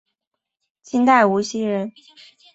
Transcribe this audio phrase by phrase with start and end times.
[0.81, 1.93] 清代无锡人。